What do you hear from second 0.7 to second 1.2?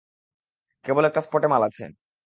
কেবল